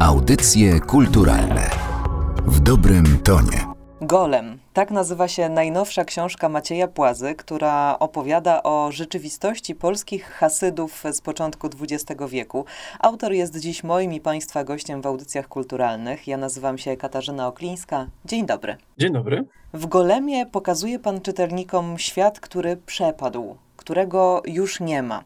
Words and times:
Audycje 0.00 0.80
kulturalne 0.80 1.70
w 2.46 2.60
dobrym 2.60 3.18
tonie. 3.24 3.66
Golem. 4.00 4.58
Tak 4.72 4.90
nazywa 4.90 5.28
się 5.28 5.48
najnowsza 5.48 6.04
książka 6.04 6.48
Macieja 6.48 6.88
Płazy, 6.88 7.34
która 7.34 7.98
opowiada 7.98 8.62
o 8.62 8.92
rzeczywistości 8.92 9.74
polskich 9.74 10.24
hasydów 10.24 11.04
z 11.12 11.20
początku 11.20 11.68
XX 11.80 12.22
wieku. 12.28 12.64
Autor 13.00 13.32
jest 13.32 13.58
dziś 13.58 13.84
moim 13.84 14.12
i 14.12 14.20
Państwa 14.20 14.64
gościem 14.64 15.02
w 15.02 15.06
audycjach 15.06 15.48
kulturalnych. 15.48 16.28
Ja 16.28 16.36
nazywam 16.36 16.78
się 16.78 16.96
Katarzyna 16.96 17.46
Oklińska. 17.46 18.06
Dzień 18.24 18.46
dobry. 18.46 18.76
Dzień 18.98 19.12
dobry. 19.12 19.44
W 19.72 19.86
Golemie 19.86 20.46
pokazuje 20.46 20.98
Pan 20.98 21.20
czytelnikom 21.20 21.98
świat, 21.98 22.40
który 22.40 22.76
przepadł, 22.76 23.56
którego 23.76 24.42
już 24.46 24.80
nie 24.80 25.02
ma. 25.02 25.24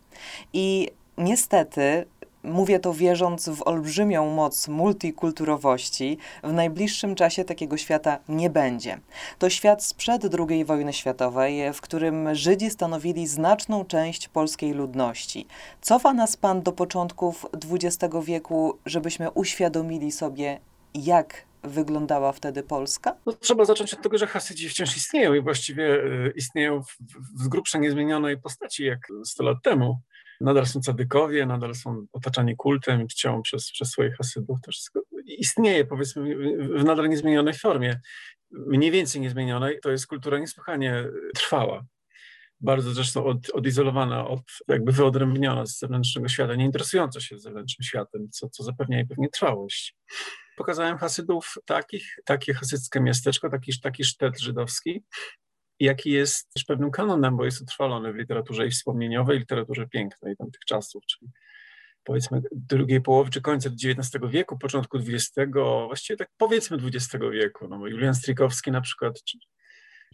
I 0.53 0.89
niestety 1.19 2.07
Mówię 2.45 2.79
to 2.79 2.95
wierząc 2.95 3.49
w 3.49 3.63
olbrzymią 3.67 4.31
moc 4.31 4.69
multikulturowości. 4.69 6.19
W 6.43 6.53
najbliższym 6.53 7.15
czasie 7.15 7.45
takiego 7.45 7.77
świata 7.77 8.19
nie 8.29 8.51
będzie. 8.51 8.99
To 9.39 9.51
świat 9.51 9.85
sprzed 9.85 10.23
II 10.51 10.65
wojny 10.65 10.93
światowej, 10.93 11.73
w 11.73 11.81
którym 11.81 12.35
Żydzi 12.35 12.71
stanowili 12.71 13.27
znaczną 13.27 13.85
część 13.85 14.29
polskiej 14.29 14.73
ludności. 14.73 15.47
Cofa 15.81 16.15
nas 16.15 16.37
Pan 16.37 16.63
do 16.63 16.73
początków 16.73 17.47
XX 17.71 18.15
wieku, 18.25 18.79
żebyśmy 18.87 19.31
uświadomili 19.31 20.13
sobie, 20.13 20.61
jak 20.95 21.45
wyglądała 21.63 22.33
wtedy 22.33 22.63
Polska? 22.63 23.17
No, 23.27 23.33
trzeba 23.33 23.65
zacząć 23.65 23.95
od 23.95 24.03
tego, 24.03 24.19
że 24.19 24.27
Hasydzi 24.27 24.69
wciąż 24.69 24.97
istnieją 24.97 25.35
i 25.35 25.41
właściwie 25.41 25.95
e, 25.95 26.31
istnieją 26.37 26.83
w, 26.83 26.97
w 27.39 27.43
z 27.43 27.49
grubsza 27.49 27.79
niezmienionej 27.79 28.41
postaci 28.41 28.85
jak 28.85 28.99
100 29.25 29.45
lat 29.45 29.57
temu 29.63 30.01
nadal 30.43 30.67
są 30.67 30.81
cadykowie, 30.81 31.47
nadal 31.47 31.75
są 31.75 32.07
otaczani 32.13 32.57
kultem 32.57 33.03
i 33.03 33.07
czcią 33.07 33.43
przez, 33.43 33.71
przez 33.71 33.91
swoich 33.91 34.17
hasydów. 34.17 34.59
To 34.63 34.71
wszystko 34.71 35.01
istnieje, 35.25 35.85
powiedzmy, 35.85 36.37
w 36.79 36.85
nadal 36.85 37.09
niezmienionej 37.09 37.55
formie. 37.55 38.01
Mniej 38.51 38.91
więcej 38.91 39.21
niezmienionej, 39.21 39.79
to 39.83 39.91
jest 39.91 40.07
kultura 40.07 40.39
niesłychanie 40.39 41.05
trwała. 41.35 41.85
Bardzo 42.61 42.95
zresztą 42.95 43.25
od, 43.25 43.51
odizolowana, 43.51 44.29
od, 44.29 44.43
jakby 44.69 44.93
wyodrębniona 44.93 45.67
z 45.67 45.79
zewnętrznego 45.79 46.29
świata, 46.29 46.55
nie 46.55 46.65
interesująca 46.65 47.21
się 47.21 47.39
zewnętrznym 47.39 47.85
światem, 47.85 48.29
co, 48.31 48.49
co 48.49 48.63
zapewnia 48.63 48.97
jej 48.97 49.07
pewnie 49.07 49.29
trwałość. 49.29 49.97
Pokazałem 50.57 50.99
hasydów 50.99 51.55
takich, 51.65 52.17
takie 52.25 52.55
hasyckie 52.55 53.01
miasteczko, 53.01 53.51
taki, 53.51 53.81
taki 53.81 54.05
sztet 54.05 54.41
żydowski, 54.41 55.03
jaki 55.85 56.11
jest 56.11 56.53
też 56.55 56.65
pewnym 56.65 56.91
kanonem, 56.91 57.37
bo 57.37 57.45
jest 57.45 57.63
utrwalony 57.63 58.13
w 58.13 58.17
literaturze 58.17 58.67
i 58.67 58.71
wspomnieniowej, 58.71 59.37
i 59.37 59.41
literaturze 59.41 59.89
pięknej 59.89 60.37
tamtych 60.37 60.61
czasów, 60.67 61.07
czyli 61.07 61.31
powiedzmy 62.05 62.43
drugiej 62.53 63.01
połowy 63.01 63.31
czy 63.31 63.41
końca 63.41 63.71
XIX 63.71 64.25
wieku, 64.29 64.59
początku 64.59 64.99
XX, 64.99 65.33
właściwie 65.87 66.17
tak 66.17 66.29
powiedzmy 66.37 66.77
XX 66.77 67.25
wieku. 67.33 67.69
No, 67.69 67.87
Julian 67.87 68.15
Strykowski 68.15 68.71
na 68.71 68.81
przykład, 68.81 69.23
czy, 69.25 69.39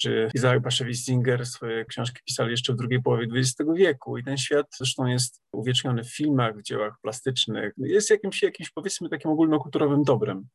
czy 0.00 0.28
Isaac 0.34 0.62
Bashevis-Singer 0.62 1.44
swoje 1.44 1.84
książki 1.84 2.20
pisali 2.24 2.50
jeszcze 2.50 2.72
w 2.72 2.76
drugiej 2.76 3.02
połowie 3.02 3.26
XX 3.34 3.70
wieku 3.76 4.18
i 4.18 4.24
ten 4.24 4.38
świat 4.38 4.66
zresztą 4.76 5.06
jest 5.06 5.42
uwieczniony 5.52 6.04
w 6.04 6.16
filmach, 6.16 6.56
w 6.56 6.62
dziełach 6.62 6.94
plastycznych, 7.02 7.72
jest 7.76 8.10
jakimś, 8.10 8.42
jakimś 8.42 8.70
powiedzmy 8.70 9.08
takim 9.08 9.30
ogólnokulturowym 9.30 10.02
dobrem. 10.02 10.48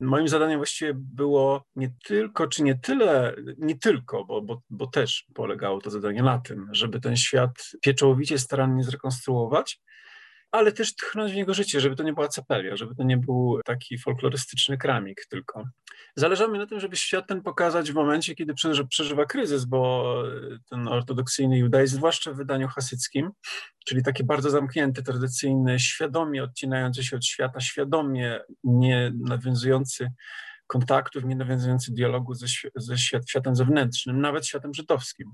Moim 0.00 0.28
zadaniem 0.28 0.58
właściwie 0.58 0.92
było 0.94 1.64
nie 1.76 1.94
tylko, 2.04 2.46
czy 2.46 2.62
nie 2.62 2.74
tyle, 2.74 3.36
nie 3.58 3.78
tylko, 3.78 4.24
bo, 4.24 4.42
bo, 4.42 4.62
bo 4.70 4.86
też 4.86 5.26
polegało 5.34 5.80
to 5.80 5.90
zadanie 5.90 6.22
na 6.22 6.38
tym, 6.38 6.68
żeby 6.72 7.00
ten 7.00 7.16
świat 7.16 7.70
pieczołowicie, 7.80 8.38
starannie 8.38 8.84
zrekonstruować, 8.84 9.80
ale 10.56 10.72
też 10.72 10.96
tchnąć 10.96 11.32
w 11.32 11.36
niego 11.36 11.54
życie, 11.54 11.80
żeby 11.80 11.96
to 11.96 12.02
nie 12.02 12.12
była 12.12 12.28
cepelia, 12.28 12.76
żeby 12.76 12.94
to 12.94 13.02
nie 13.02 13.16
był 13.16 13.60
taki 13.64 13.98
folklorystyczny 13.98 14.78
kramik 14.78 15.26
tylko. 15.30 15.64
Zależało 16.16 16.52
mi 16.52 16.58
na 16.58 16.66
tym, 16.66 16.80
żeby 16.80 16.96
świat 16.96 17.26
ten 17.26 17.42
pokazać 17.42 17.92
w 17.92 17.94
momencie, 17.94 18.34
kiedy 18.34 18.54
przeżywa 18.88 19.26
kryzys, 19.26 19.64
bo 19.64 20.14
ten 20.70 20.88
ortodoksyjny 20.88 21.58
judaizm, 21.58 21.96
zwłaszcza 21.96 22.32
w 22.32 22.36
wydaniu 22.36 22.68
hasyckim, 22.68 23.30
czyli 23.86 24.02
taki 24.02 24.24
bardzo 24.24 24.50
zamknięty, 24.50 25.02
tradycyjny, 25.02 25.78
świadomie 25.78 26.44
odcinający 26.44 27.04
się 27.04 27.16
od 27.16 27.24
świata, 27.24 27.60
świadomie 27.60 28.40
nie 28.64 29.12
nawiązujący 29.20 30.10
kontaktów, 30.66 31.24
nie 31.24 31.36
nawiązujący 31.36 31.92
dialogu 31.92 32.34
ze, 32.34 32.46
ze 32.74 32.98
świat, 32.98 33.30
światem 33.30 33.56
zewnętrznym, 33.56 34.20
nawet 34.20 34.46
światem 34.46 34.74
żydowskim, 34.74 35.32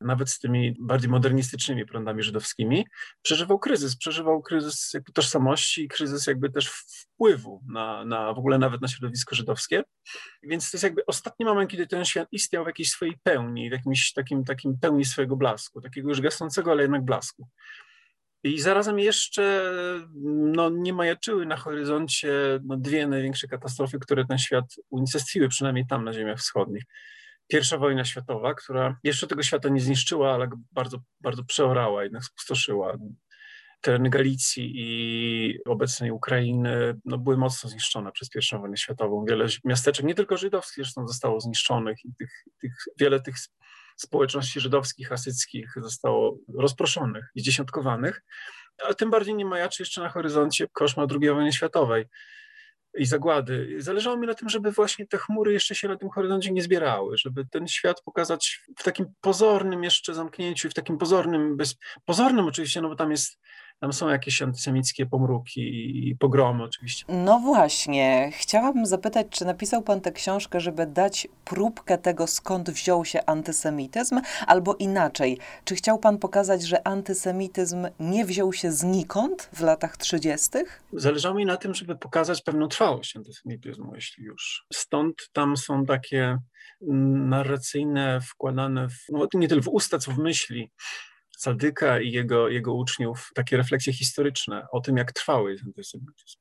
nawet 0.00 0.30
z 0.30 0.38
tymi 0.38 0.76
bardziej 0.80 1.10
modernistycznymi 1.10 1.86
prądami 1.86 2.22
żydowskimi, 2.22 2.86
przeżywał 3.22 3.58
kryzys, 3.58 3.96
przeżywał 3.96 4.42
kryzys 4.42 4.90
jakby 4.94 5.12
tożsamości 5.12 5.84
i 5.84 5.88
kryzys 5.88 6.26
jakby 6.26 6.50
też 6.50 6.68
wpływu 6.68 7.62
na, 7.68 8.04
na 8.04 8.32
w 8.32 8.38
ogóle 8.38 8.58
nawet 8.58 8.82
na 8.82 8.88
środowisko 8.88 9.34
żydowskie. 9.34 9.82
Więc 10.42 10.70
to 10.70 10.76
jest 10.76 10.84
jakby 10.84 11.06
ostatni 11.06 11.46
moment, 11.46 11.70
kiedy 11.70 11.86
ten 11.86 12.04
świat 12.04 12.28
istniał 12.32 12.64
w 12.64 12.66
jakiejś 12.66 12.90
swojej 12.90 13.18
pełni, 13.22 13.68
w 13.68 13.72
jakimś 13.72 14.12
takim, 14.12 14.44
takim 14.44 14.78
pełni 14.78 15.04
swojego 15.04 15.36
blasku, 15.36 15.80
takiego 15.80 16.08
już 16.08 16.20
gasnącego, 16.20 16.70
ale 16.70 16.82
jednak 16.82 17.04
blasku. 17.04 17.48
I 18.44 18.60
zarazem 18.60 18.98
jeszcze 18.98 19.72
no, 20.54 20.70
nie 20.70 20.92
majaczyły 20.92 21.46
na 21.46 21.56
horyzoncie 21.56 22.60
no, 22.64 22.76
dwie 22.76 23.06
największe 23.06 23.48
katastrofy, 23.48 23.98
które 23.98 24.24
ten 24.24 24.38
świat 24.38 24.64
unicestwiły, 24.90 25.48
przynajmniej 25.48 25.86
tam 25.86 26.04
na 26.04 26.12
ziemiach 26.12 26.38
wschodnich. 26.38 26.82
Pierwsza 27.48 27.78
wojna 27.78 28.04
światowa, 28.04 28.54
która 28.54 28.98
jeszcze 29.04 29.26
tego 29.26 29.42
świata 29.42 29.68
nie 29.68 29.80
zniszczyła, 29.80 30.34
ale 30.34 30.48
bardzo, 30.72 30.98
bardzo 31.20 31.44
przeorała, 31.44 32.02
jednak 32.02 32.24
spustoszyła. 32.24 32.96
Tereny 33.80 34.10
Galicji 34.10 34.72
i 34.74 35.58
obecnej 35.64 36.10
Ukrainy 36.10 37.00
no, 37.04 37.18
były 37.18 37.36
mocno 37.36 37.70
zniszczone 37.70 38.12
przez 38.12 38.28
pierwszą 38.30 38.60
wojnę 38.60 38.76
światową. 38.76 39.24
Wiele 39.28 39.46
miasteczek, 39.64 40.06
nie 40.06 40.14
tylko 40.14 40.36
żydowskich, 40.36 40.84
zresztą 40.84 41.08
zostało 41.08 41.40
zniszczonych 41.40 41.98
i 42.04 42.14
tych, 42.18 42.30
tych, 42.60 42.72
wiele 43.00 43.20
tych 43.20 43.34
społeczności 43.96 44.60
żydowskich, 44.60 45.08
hasyckich 45.08 45.74
zostało 45.76 46.38
rozproszonych 46.58 47.30
i 47.34 47.42
dziesiątkowanych, 47.42 48.22
a 48.88 48.94
tym 48.94 49.10
bardziej 49.10 49.34
nie 49.34 49.44
majaczy 49.44 49.82
jeszcze 49.82 50.00
na 50.00 50.08
horyzoncie 50.08 50.68
koszmar 50.72 51.08
II 51.10 51.30
wojny 51.30 51.52
światowej 51.52 52.04
i 52.98 53.06
zagłady. 53.06 53.76
Zależało 53.78 54.16
mi 54.16 54.26
na 54.26 54.34
tym, 54.34 54.48
żeby 54.48 54.72
właśnie 54.72 55.06
te 55.06 55.18
chmury 55.18 55.52
jeszcze 55.52 55.74
się 55.74 55.88
na 55.88 55.96
tym 55.96 56.10
horyzoncie 56.10 56.52
nie 56.52 56.62
zbierały, 56.62 57.18
żeby 57.18 57.46
ten 57.46 57.68
świat 57.68 58.02
pokazać 58.02 58.60
w 58.78 58.82
takim 58.82 59.06
pozornym 59.20 59.84
jeszcze 59.84 60.14
zamknięciu, 60.14 60.70
w 60.70 60.74
takim 60.74 60.98
pozornym, 60.98 61.56
bez, 61.56 61.76
pozornym 62.04 62.46
oczywiście, 62.46 62.80
no 62.80 62.88
bo 62.88 62.96
tam 62.96 63.10
jest 63.10 63.40
tam 63.80 63.92
są 63.92 64.08
jakieś 64.08 64.42
antysemickie 64.42 65.06
pomruki 65.06 65.60
i 66.08 66.16
pogromy 66.16 66.62
oczywiście. 66.64 67.04
No 67.08 67.38
właśnie, 67.38 68.30
chciałabym 68.32 68.86
zapytać, 68.86 69.26
czy 69.30 69.44
napisał 69.44 69.82
pan 69.82 70.00
tę 70.00 70.12
książkę, 70.12 70.60
żeby 70.60 70.86
dać 70.86 71.28
próbkę 71.44 71.98
tego, 71.98 72.26
skąd 72.26 72.70
wziął 72.70 73.04
się 73.04 73.24
antysemityzm, 73.26 74.20
albo 74.46 74.74
inaczej, 74.74 75.38
czy 75.64 75.74
chciał 75.74 75.98
pan 75.98 76.18
pokazać, 76.18 76.62
że 76.62 76.86
antysemityzm 76.86 77.86
nie 78.00 78.24
wziął 78.24 78.52
się 78.52 78.72
znikąd 78.72 79.50
w 79.52 79.60
latach 79.60 79.96
30.? 79.96 80.50
Zależało 80.92 81.34
mi 81.34 81.44
na 81.44 81.56
tym, 81.56 81.74
żeby 81.74 81.96
pokazać 81.96 82.42
pewną 82.42 82.68
trwałość 82.68 83.16
antysemityzmu, 83.16 83.94
jeśli 83.94 84.24
już. 84.24 84.66
Stąd 84.72 85.14
tam 85.32 85.56
są 85.56 85.84
takie 85.86 86.38
narracyjne, 86.80 88.20
wkładane 88.20 88.88
w, 88.88 88.96
no, 89.12 89.26
nie 89.34 89.48
tylko 89.48 89.64
w 89.64 89.68
usta, 89.68 89.98
co 89.98 90.12
w 90.12 90.18
myśli, 90.18 90.70
Sadyka 91.38 92.00
i 92.00 92.10
jego, 92.10 92.48
jego 92.48 92.74
uczniów 92.74 93.30
takie 93.34 93.56
refleksje 93.56 93.92
historyczne 93.92 94.66
o 94.72 94.80
tym, 94.80 94.96
jak 94.96 95.12
trwały 95.12 95.52
jest 95.52 95.64
antysemityzm. 95.64 96.38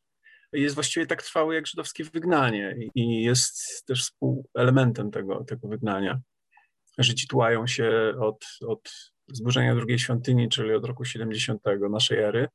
Jest 0.53 0.75
właściwie 0.75 1.05
tak 1.05 1.23
trwały 1.23 1.55
jak 1.55 1.67
żydowskie 1.67 2.03
wygnanie 2.03 2.75
i 2.95 3.23
jest 3.23 3.85
też 3.85 4.01
współelementem 4.01 5.11
tego, 5.11 5.43
tego 5.43 5.67
wygnania. 5.67 6.19
Żydzi 6.97 7.27
tułają 7.27 7.67
się 7.67 8.13
od, 8.19 8.45
od 8.67 8.89
zburzenia 9.27 9.75
drugiej 9.75 9.99
świątyni, 9.99 10.49
czyli 10.49 10.73
od 10.73 10.85
roku 10.85 11.05
70 11.05 11.61
naszej 11.89 12.19
ery. 12.19 12.47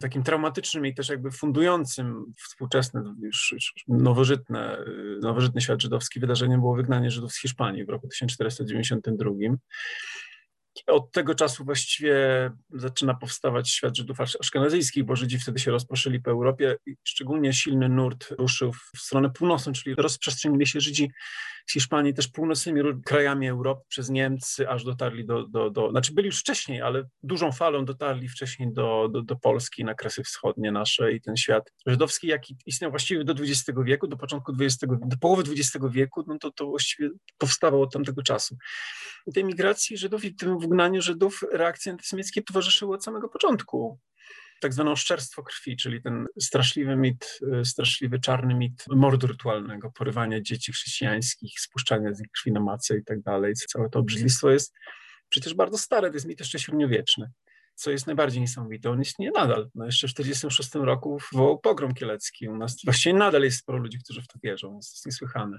Takim 0.00 0.22
traumatycznym 0.22 0.86
i 0.86 0.94
też 0.94 1.08
jakby 1.08 1.30
fundującym 1.30 2.24
współczesny, 2.48 3.02
już, 3.22 3.52
już 3.52 3.74
nowożytne, 3.88 4.84
nowożytny 5.22 5.60
świat 5.60 5.82
żydowski 5.82 6.20
wydarzeniem 6.20 6.60
było 6.60 6.76
wygnanie 6.76 7.10
Żydów 7.10 7.32
z 7.32 7.40
Hiszpanii 7.40 7.84
w 7.84 7.88
roku 7.88 8.08
1492 8.08 9.30
od 10.86 11.12
tego 11.12 11.34
czasu 11.34 11.64
właściwie 11.64 12.16
zaczyna 12.70 13.14
powstawać 13.14 13.70
świat 13.70 13.96
Żydów 13.96 14.20
aszkenazyjskich, 14.20 15.04
bo 15.04 15.16
Żydzi 15.16 15.38
wtedy 15.38 15.58
się 15.58 15.70
rozproszyli 15.70 16.20
po 16.20 16.30
Europie 16.30 16.76
szczególnie 17.04 17.52
silny 17.52 17.88
nurt 17.88 18.28
ruszył 18.38 18.72
w 18.72 18.98
stronę 18.98 19.30
północną, 19.30 19.72
czyli 19.72 19.94
rozprzestrzenili 19.94 20.66
się 20.66 20.80
Żydzi 20.80 21.10
z 21.66 21.72
Hiszpanii 21.72 22.14
też 22.14 22.28
północnymi 22.28 22.80
krajami 23.04 23.48
Europy 23.48 23.82
przez 23.88 24.10
Niemcy, 24.10 24.68
aż 24.68 24.84
dotarli 24.84 25.26
do, 25.26 25.48
do, 25.48 25.70
do 25.70 25.90
znaczy 25.90 26.14
byli 26.14 26.26
już 26.26 26.40
wcześniej, 26.40 26.82
ale 26.82 27.04
dużą 27.22 27.52
falą 27.52 27.84
dotarli 27.84 28.28
wcześniej 28.28 28.72
do, 28.72 29.08
do, 29.12 29.22
do 29.22 29.36
Polski, 29.36 29.84
na 29.84 29.94
Kresy 29.94 30.22
Wschodnie 30.22 30.72
nasze 30.72 31.12
i 31.12 31.20
ten 31.20 31.36
świat 31.36 31.72
żydowski, 31.86 32.26
jaki 32.26 32.56
istniał 32.66 32.90
właściwie 32.90 33.24
do 33.24 33.32
XX 33.32 33.78
wieku, 33.84 34.06
do 34.06 34.16
początku 34.16 34.52
XX, 34.60 34.92
do 35.06 35.16
połowy 35.16 35.42
XX 35.42 35.84
wieku, 35.90 36.24
no 36.26 36.38
to, 36.38 36.50
to 36.50 36.66
właściwie 36.66 37.10
powstawał 37.38 37.82
od 37.82 37.92
tamtego 37.92 38.22
czasu. 38.22 38.56
I 39.26 39.32
tej 39.32 39.44
migracji 39.44 39.96
Żydów 39.96 40.24
i 40.24 40.34
tym 40.34 40.58
wygnaniu 40.58 41.02
Żydów 41.02 41.40
reakcje 41.52 41.92
antysemickie 41.92 42.42
towarzyszyły 42.42 42.94
od 42.94 43.04
samego 43.04 43.28
początku 43.28 43.98
tak 44.60 44.72
zwane 44.72 44.90
oszczerstwo 44.90 45.42
krwi, 45.42 45.76
czyli 45.76 46.02
ten 46.02 46.26
straszliwy 46.40 46.96
mit, 46.96 47.40
straszliwy 47.64 48.20
czarny 48.20 48.54
mit 48.54 48.84
mordu 48.90 49.26
rytualnego, 49.26 49.90
porywania 49.90 50.40
dzieci 50.40 50.72
chrześcijańskich, 50.72 51.60
spuszczania 51.60 52.14
z 52.14 52.20
nich 52.20 52.30
krwi 52.30 52.52
na 52.52 52.60
macę 52.60 52.96
i 52.96 53.04
tak 53.04 53.20
dalej. 53.20 53.54
Całe 53.54 53.90
to 53.90 53.98
obrzydlistwo 53.98 54.50
jest 54.50 54.74
przecież 55.28 55.54
bardzo 55.54 55.78
stare, 55.78 56.08
to 56.08 56.14
jest 56.14 56.26
mit 56.26 56.40
jeszcze 56.40 56.58
średniowieczny 56.58 57.30
co 57.78 57.90
jest 57.90 58.06
najbardziej 58.06 58.40
niesamowite, 58.40 58.90
on 58.90 59.02
istnieje 59.02 59.32
nadal. 59.32 59.70
No 59.74 59.84
jeszcze 59.86 60.08
w 60.08 60.14
1946 60.14 60.86
roku 60.86 61.18
wywołał 61.32 61.58
pogrom 61.58 61.94
kielecki. 61.94 62.48
U 62.48 62.56
nas 62.56 62.76
właściwie 62.84 63.14
nadal 63.14 63.42
jest 63.42 63.58
sporo 63.58 63.78
ludzi, 63.78 63.98
którzy 63.98 64.22
w 64.22 64.26
to 64.26 64.38
wierzą, 64.42 64.76
jest 64.76 65.06
niesłychane. 65.06 65.58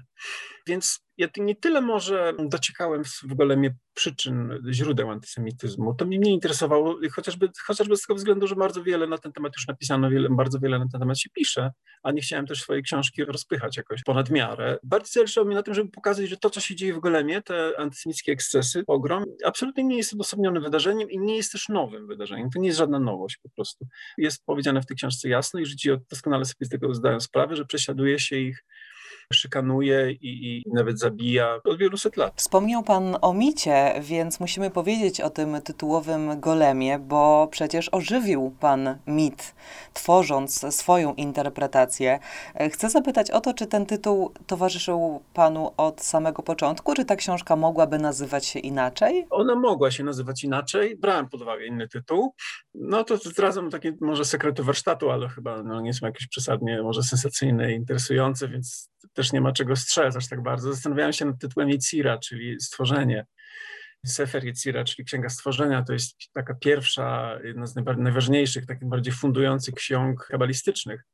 Więc 0.66 1.00
ja 1.18 1.28
nie 1.36 1.56
tyle 1.56 1.80
może 1.80 2.34
dociekałem 2.48 3.04
w 3.04 3.34
Golemie 3.34 3.74
przyczyn, 3.94 4.62
źródeł 4.70 5.10
antysemityzmu, 5.10 5.94
to 5.94 6.04
mnie 6.04 6.18
nie 6.18 6.32
interesowało, 6.32 6.98
chociażby, 7.12 7.48
chociażby 7.66 7.96
z 7.96 8.02
tego 8.02 8.14
względu, 8.14 8.46
że 8.46 8.56
bardzo 8.56 8.82
wiele 8.82 9.06
na 9.06 9.18
ten 9.18 9.32
temat 9.32 9.52
już 9.56 9.66
napisano, 9.66 10.10
wiele, 10.10 10.28
bardzo 10.30 10.58
wiele 10.58 10.78
na 10.78 10.88
ten 10.92 11.00
temat 11.00 11.18
się 11.18 11.30
pisze, 11.30 11.70
a 12.02 12.12
nie 12.12 12.20
chciałem 12.20 12.46
też 12.46 12.62
swojej 12.62 12.82
książki 12.82 13.24
rozpychać 13.24 13.76
jakoś 13.76 14.02
ponad 14.02 14.30
miarę. 14.30 14.78
Bardziej 14.82 15.12
zależało 15.12 15.46
mi 15.46 15.54
na 15.54 15.62
tym, 15.62 15.74
żeby 15.74 15.90
pokazać, 15.90 16.28
że 16.28 16.36
to, 16.36 16.50
co 16.50 16.60
się 16.60 16.76
dzieje 16.76 16.94
w 16.94 17.00
Golemie, 17.00 17.42
te 17.42 17.72
antysemickie 17.78 18.32
ekscesy, 18.32 18.84
pogrom, 18.84 19.24
absolutnie 19.44 19.84
nie 19.84 19.96
jest 19.96 20.14
odosobnionym 20.14 20.62
wydarzeniem 20.62 21.10
i 21.10 21.18
nie 21.18 21.36
jest 21.36 21.52
też 21.52 21.68
nowym 21.68 22.06
wydarzeniem. 22.06 22.50
To 22.50 22.60
nie 22.60 22.66
jest 22.66 22.78
żadna 22.78 23.00
nowość 23.00 23.38
po 23.42 23.48
prostu. 23.48 23.86
Jest 24.18 24.44
powiedziane 24.44 24.82
w 24.82 24.86
tej 24.86 24.96
książce 24.96 25.28
jasno 25.28 25.60
i 25.60 25.66
Żydzi 25.66 25.90
doskonale 26.10 26.44
sobie 26.44 26.66
z 26.66 26.68
tego 26.68 26.94
zdają 26.94 27.20
sprawę, 27.20 27.56
że 27.56 27.64
prześladuje 27.64 28.18
się 28.18 28.36
ich 28.36 28.64
szykanuje 29.32 30.12
i, 30.12 30.46
i 30.46 30.62
nawet 30.74 30.98
zabija 30.98 31.58
od 31.64 31.78
wielu 31.78 31.96
set 31.96 32.16
lat. 32.16 32.32
Wspomniał 32.36 32.82
Pan 32.82 33.16
o 33.20 33.34
micie, 33.34 33.94
więc 34.00 34.40
musimy 34.40 34.70
powiedzieć 34.70 35.20
o 35.20 35.30
tym 35.30 35.62
tytułowym 35.62 36.40
golemie, 36.40 36.98
bo 36.98 37.48
przecież 37.50 37.88
ożywił 37.92 38.54
Pan 38.60 38.98
mit, 39.06 39.54
tworząc 39.94 40.74
swoją 40.74 41.14
interpretację. 41.14 42.18
Chcę 42.72 42.90
zapytać 42.90 43.30
o 43.30 43.40
to, 43.40 43.54
czy 43.54 43.66
ten 43.66 43.86
tytuł 43.86 44.32
towarzyszył 44.46 45.22
Panu 45.34 45.72
od 45.76 46.00
samego 46.02 46.42
początku, 46.42 46.94
czy 46.94 47.04
ta 47.04 47.16
książka 47.16 47.56
mogłaby 47.56 47.98
nazywać 47.98 48.46
się 48.46 48.58
inaczej? 48.58 49.26
Ona 49.30 49.54
mogła 49.54 49.90
się 49.90 50.04
nazywać 50.04 50.44
inaczej. 50.44 50.96
Brałem 50.96 51.28
pod 51.28 51.42
uwagę 51.42 51.66
inny 51.66 51.88
tytuł. 51.88 52.34
No 52.74 53.04
to 53.04 53.16
zdradzam 53.16 53.70
takie 53.70 53.92
może 54.00 54.24
sekrety 54.24 54.62
warsztatu, 54.62 55.10
ale 55.10 55.28
chyba 55.28 55.62
no, 55.62 55.80
nie 55.80 55.94
są 55.94 56.06
jakieś 56.06 56.26
przesadnie 56.26 56.82
może 56.82 57.02
sensacyjne 57.02 57.72
i 57.72 57.74
interesujące, 57.74 58.48
więc 58.48 58.90
też 59.18 59.32
nie 59.32 59.40
ma 59.40 59.52
czego 59.52 59.76
strzec 59.76 60.16
aż 60.16 60.28
tak 60.28 60.42
bardzo. 60.42 60.72
Zastanawiałem 60.72 61.12
się 61.12 61.24
nad 61.24 61.38
tytułem 61.38 61.70
Yecira, 61.70 62.18
czyli 62.18 62.60
stworzenie. 62.60 63.26
Sefer 64.06 64.44
Yecira, 64.44 64.84
czyli 64.84 65.04
Księga 65.04 65.28
Stworzenia, 65.28 65.82
to 65.82 65.92
jest 65.92 66.16
taka 66.32 66.54
pierwsza, 66.54 67.38
jedna 67.44 67.66
z 67.66 67.76
najważniejszych, 67.76 68.66
takich 68.66 68.88
bardziej 68.88 69.12
fundujących 69.12 69.74
ksiąg 69.74 70.26
kabalistycznych 70.26 71.04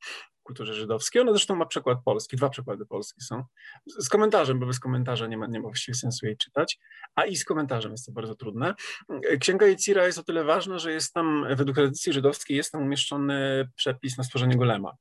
w 0.41 0.43
kulturze 0.43 0.75
żydowskiej. 0.75 1.23
Ona 1.23 1.33
zresztą 1.33 1.57
ma 1.57 1.67
przekład 1.67 1.99
polski, 2.05 2.37
dwa 2.37 2.49
przekłady 2.49 2.87
polskie 2.87 3.21
są. 3.21 3.45
Z 3.87 4.09
komentarzem, 4.09 4.61
bo 4.61 4.67
bez 4.67 4.81
komentarza 4.81 5.27
nie 5.27 5.37
ma, 5.37 5.47
nie 5.47 5.61
ma 5.61 5.69
właściwie 5.69 5.95
sensu 5.95 6.27
jej 6.27 6.37
czytać, 6.37 6.79
a 7.15 7.25
i 7.25 7.37
z 7.37 7.45
komentarzem 7.45 7.93
jest 7.93 8.07
to 8.07 8.13
bardzo 8.13 8.35
trudne. 8.35 8.75
Księga 9.41 9.67
Yecira 9.67 10.07
jest 10.07 10.19
o 10.19 10.23
tyle 10.23 10.45
ważna, 10.45 10.79
że 10.79 10.93
jest 10.93 11.13
tam, 11.13 11.47
według 11.57 11.77
tradycji 11.77 12.13
żydowskiej, 12.13 12.57
jest 12.57 12.73
tam 12.73 12.83
umieszczony 12.83 13.69
przepis 13.77 14.19
na 14.19 14.25
stworzenie 14.25 14.57
golema. 14.57 14.97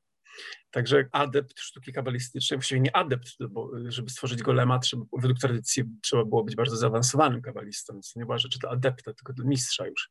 Także 0.71 1.09
adept 1.11 1.59
sztuki 1.59 1.93
kabalistycznej, 1.93 2.57
właściwie 2.57 2.81
nie 2.81 2.95
adept, 2.95 3.29
bo 3.49 3.71
żeby 3.87 4.09
stworzyć 4.09 4.43
golema, 4.43 4.79
trzeba, 4.79 5.03
według 5.17 5.39
tradycji 5.39 5.83
trzeba 6.01 6.25
było 6.25 6.43
być 6.43 6.55
bardzo 6.55 6.77
zaawansowanym 6.77 7.41
kabalistą, 7.41 7.93
więc 7.93 8.15
nie 8.15 8.25
była 8.25 8.37
rzecz 8.37 8.59
do 8.59 8.71
adepta, 8.71 9.13
tylko 9.13 9.33
do 9.33 9.43
mistrza 9.43 9.87
już. 9.87 10.09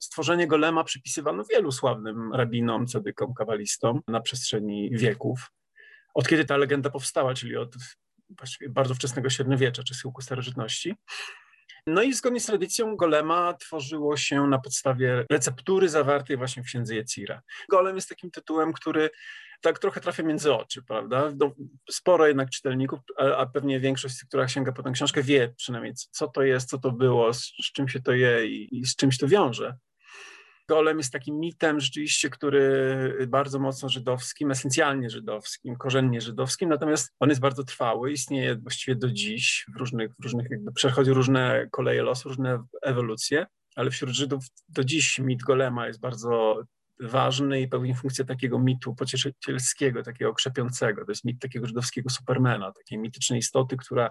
Stworzenie 0.00 0.46
golema 0.46 0.84
przypisywano 0.84 1.44
wielu 1.44 1.72
sławnym 1.72 2.34
rabinom, 2.34 2.86
cedykom, 2.86 3.34
kabalistom 3.34 4.00
na 4.08 4.20
przestrzeni 4.20 4.90
wieków. 4.92 5.50
Od 6.14 6.28
kiedy 6.28 6.44
ta 6.44 6.56
legenda 6.56 6.90
powstała, 6.90 7.34
czyli 7.34 7.56
od 7.56 7.74
bardzo 8.70 8.94
wczesnego 8.94 9.30
średniowiecza 9.30 9.82
czy 9.82 9.94
schyłku 9.94 10.22
starożytności. 10.22 10.94
No 11.88 12.02
i 12.02 12.12
zgodnie 12.12 12.40
z 12.40 12.46
tradycją 12.46 12.96
golema 12.96 13.54
tworzyło 13.54 14.16
się 14.16 14.46
na 14.46 14.58
podstawie 14.58 15.24
receptury 15.30 15.88
zawartej 15.88 16.36
właśnie 16.36 16.62
w 16.62 16.66
księdze 16.66 16.94
Jecira. 16.94 17.42
Golem 17.70 17.96
jest 17.96 18.08
takim 18.08 18.30
tytułem, 18.30 18.72
który 18.72 19.10
tak 19.60 19.78
trochę 19.78 20.00
trafia 20.00 20.22
między 20.22 20.54
oczy, 20.54 20.82
prawda? 20.82 21.32
No, 21.36 21.54
sporo 21.90 22.26
jednak 22.26 22.50
czytelników, 22.50 23.00
a, 23.18 23.36
a, 23.36 23.46
pewnie 23.46 23.80
większość, 23.80 24.24
która 24.24 24.48
sięga 24.48 24.72
po 24.72 24.82
tę 24.82 24.90
książkę, 24.92 25.22
wie 25.22 25.54
przynajmniej, 25.56 25.94
co 26.10 26.28
to 26.28 26.42
jest, 26.42 26.70
co 26.70 26.78
to 26.78 26.92
było, 26.92 27.34
z, 27.34 27.38
z 27.38 27.72
czym 27.72 27.88
się 27.88 28.00
to 28.00 28.12
je 28.12 28.46
i, 28.46 28.78
i 28.78 28.86
z 28.86 28.96
czymś 28.96 29.18
to 29.18 29.28
wiąże. 29.28 29.76
Golem 30.68 30.98
jest 30.98 31.12
takim 31.12 31.40
mitem 31.40 31.80
rzeczywiście, 31.80 32.30
który 32.30 33.26
bardzo 33.28 33.58
mocno 33.58 33.88
żydowskim, 33.88 34.50
esencjalnie 34.50 35.10
żydowskim, 35.10 35.76
korzennie 35.76 36.20
żydowskim, 36.20 36.68
natomiast 36.68 37.14
on 37.20 37.28
jest 37.28 37.40
bardzo 37.40 37.64
trwały, 37.64 38.12
istnieje 38.12 38.56
właściwie 38.56 38.96
do 38.96 39.10
dziś, 39.10 39.66
w 39.74 39.76
różnych, 39.76 40.10
w 40.18 40.22
różnych 40.22 40.50
jakby 40.50 40.72
przechodzi 40.72 41.10
różne 41.10 41.68
koleje 41.70 42.02
losu, 42.02 42.28
różne 42.28 42.64
ewolucje, 42.82 43.46
ale 43.76 43.90
wśród 43.90 44.10
Żydów 44.10 44.44
do 44.68 44.84
dziś 44.84 45.18
mit 45.18 45.42
Golema 45.42 45.86
jest 45.86 46.00
bardzo 46.00 46.62
ważny 47.00 47.60
i 47.60 47.68
pełni 47.68 47.94
funkcję 47.94 48.24
takiego 48.24 48.58
mitu 48.58 48.94
pocieszycielskiego, 48.94 50.02
takiego 50.02 50.34
krzepiącego. 50.34 51.04
To 51.04 51.10
jest 51.10 51.24
mit 51.24 51.40
takiego 51.40 51.66
żydowskiego 51.66 52.10
supermana, 52.10 52.72
takiej 52.72 52.98
mitycznej 52.98 53.38
istoty, 53.38 53.76
która 53.76 54.10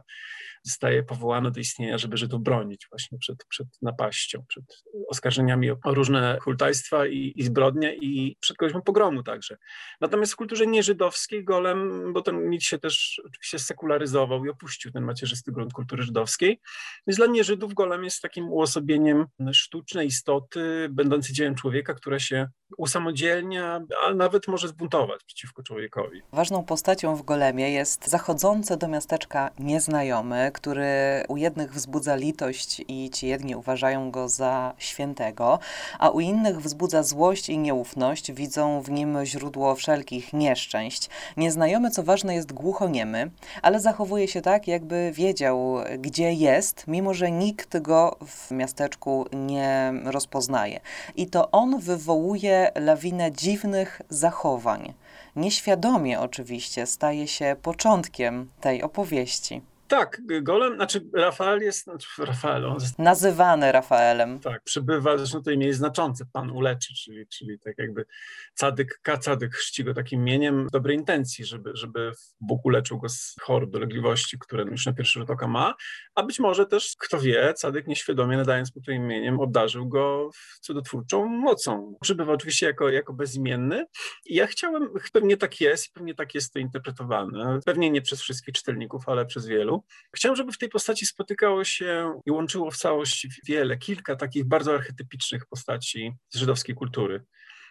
zostaje 0.64 1.04
powołana 1.04 1.52
do 1.52 1.60
istnienia, 1.60 1.98
żeby 1.98 2.18
Żydów 2.18 2.44
bronić 2.44 2.88
właśnie 2.92 3.18
przed, 3.18 3.46
przed 3.50 3.68
napaścią, 3.82 4.46
przed 4.48 4.64
oskarżeniami 5.10 5.72
o 5.72 5.78
różne 5.86 6.38
hultajstwa 6.42 7.08
i, 7.08 7.34
i 7.36 7.44
zbrodnie 7.44 7.96
i 7.96 8.38
przed 8.40 8.58
groźbą 8.58 8.82
pogromu 8.82 9.24
także. 9.24 9.58
Natomiast 10.02 10.34
w 10.34 10.36
kulturze 10.36 10.68
nieżydowskiej 10.68 11.44
golem, 11.44 12.14
bo 12.14 12.22
ten 12.22 12.50
mit 12.50 12.64
się 12.64 12.80
też 12.80 13.22
oczywiście 13.26 13.60
sekularyzował 13.60 14.46
i 14.46 14.50
opuścił 14.50 14.92
ten 14.92 15.04
macierzysty 15.04 15.52
grunt 15.52 15.74
kultury 15.74 16.04
żydowskiej, 16.04 16.60
więc 17.08 17.18
dla 17.18 17.28
nieżydów 17.28 17.74
golem 17.74 18.04
jest 18.04 18.22
takim 18.22 18.50
uosobieniem 18.50 19.26
sztucznej 19.54 20.08
istoty, 20.08 20.88
będącej 20.92 21.36
dziełem 21.36 21.56
człowieka, 21.56 21.94
która 21.94 22.20
się 22.20 22.48
usamodzielnia, 22.78 23.82
a 24.04 24.14
nawet 24.14 24.48
może 24.48 24.68
zbuntować 24.68 25.24
przeciwko 25.24 25.64
człowiekowi. 25.64 26.22
Ważną 26.32 26.64
postacią 26.64 27.16
w 27.16 27.24
Golemie 27.24 27.72
jest 27.72 28.08
zachodzący 28.08 28.78
do 28.78 28.88
miasteczka 28.88 29.50
nieznajomy, 29.60 30.52
który 30.54 30.88
u 31.28 31.38
jednych 31.38 31.74
wzbudza 31.74 32.16
litość 32.16 32.82
i 32.88 33.10
ci 33.10 33.28
jedni 33.28 33.56
uważają 33.56 34.12
go 34.12 34.30
za 34.30 34.74
świętego, 34.78 35.60
a 36.00 36.10
u 36.10 36.20
innych 36.20 36.62
wzbudza 36.62 37.04
złość 37.04 37.50
i 37.50 37.58
nieufność, 37.58 38.32
widzą 38.32 38.82
w 38.82 38.92
nim 38.92 39.26
źródło 39.26 39.76
wszelkich 39.76 40.34
nieszczęść. 40.34 41.10
Nieznajomy, 41.38 41.92
co 41.92 42.04
ważne, 42.04 42.36
jest 42.36 42.54
głuchoniemy, 42.54 43.32
ale 43.62 43.80
zachowuje 43.80 44.28
się 44.28 44.42
tak, 44.42 44.68
jakby 44.68 45.12
wiedział, 45.14 45.78
gdzie 46.00 46.34
jest, 46.34 46.88
mimo 46.88 47.14
że 47.14 47.32
nikt 47.32 47.78
go 47.78 48.18
w 48.28 48.52
miasteczku 48.52 49.26
nie 49.34 49.94
rozpoznaje. 50.06 50.80
I 51.16 51.28
to 51.28 51.52
on 51.52 51.80
wywołuje 51.80 52.57
lawinę 52.76 53.32
dziwnych 53.32 54.02
zachowań. 54.10 54.94
Nieświadomie 55.36 56.20
oczywiście 56.20 56.86
staje 56.86 57.28
się 57.28 57.56
początkiem 57.62 58.50
tej 58.62 58.84
opowieści. 58.84 59.62
Tak, 59.88 60.22
Golem, 60.42 60.76
znaczy 60.76 61.02
Rafael 61.14 61.62
jest, 61.62 61.84
znaczy 61.84 62.08
Rafael, 62.20 62.66
on 62.66 62.74
jest, 62.74 63.00
Nazywany 63.00 63.72
Rafaelem. 63.72 64.40
Tak, 64.40 64.64
przybywa, 64.64 65.18
zresztą 65.18 65.44
to 65.44 65.52
imię 65.52 65.68
jest 65.68 65.80
znaczące, 65.80 66.26
Pan 66.34 66.52
uleczy, 66.52 66.94
czyli, 66.94 67.28
czyli 67.28 67.60
tak 67.60 67.78
jakby 67.78 68.06
cadyk, 68.54 69.00
kacadyk 69.02 69.56
chrzci 69.56 69.84
go 69.84 69.94
takim 69.94 70.22
imieniem 70.22 70.68
dobrej 70.72 70.98
intencji, 70.98 71.46
żeby, 71.46 71.72
żeby 71.74 72.12
Bóg 72.42 72.66
uleczył 72.66 73.00
go 73.00 73.10
z 73.10 73.36
chorób, 73.42 73.72
dolegliwości, 73.72 74.40
które 74.40 74.64
już 74.64 74.86
na 74.86 74.94
pierwszy 74.94 75.20
rzut 75.20 75.30
oka 75.30 75.48
ma, 75.48 75.74
a 76.16 76.24
być 76.24 76.40
może 76.40 76.66
też, 76.66 76.96
kto 77.00 77.20
wie, 77.20 77.54
cadyk 77.54 77.88
nieświadomie 77.88 78.38
nadając 78.38 78.76
mu 78.76 78.82
to 78.82 78.92
imieniem, 78.92 79.40
obdarzył 79.40 79.90
go 79.90 80.30
cudotwórczą 80.62 81.26
mocą. 81.26 81.96
Przybywa 82.02 82.34
oczywiście 82.34 82.66
jako, 82.66 82.90
jako 82.90 83.14
bezimienny 83.14 83.86
i 84.26 84.36
ja 84.36 84.48
chciałem, 84.48 84.90
pewnie 85.14 85.38
tak 85.38 85.62
jest, 85.62 85.94
pewnie 85.94 86.16
tak 86.16 86.36
jest 86.36 86.54
to 86.54 86.60
interpretowane, 86.60 87.60
pewnie 87.66 87.90
nie 87.90 88.02
przez 88.02 88.22
wszystkich 88.22 88.56
czytelników, 88.56 89.10
ale 89.10 89.26
przez 89.26 89.46
wielu, 89.46 89.77
Chciałem, 90.16 90.36
żeby 90.36 90.52
w 90.52 90.58
tej 90.58 90.70
postaci 90.70 91.06
spotykało 91.06 91.64
się 91.64 92.22
i 92.26 92.32
łączyło 92.32 92.72
w 92.72 92.78
całość 92.78 93.28
wiele, 93.46 93.78
kilka 93.78 94.16
takich 94.16 94.46
bardzo 94.46 94.74
archetypicznych 94.74 95.46
postaci 95.46 96.12
z 96.30 96.38
żydowskiej 96.38 96.76
kultury. 96.76 97.26